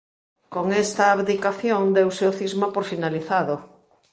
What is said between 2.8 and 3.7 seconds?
finalizado.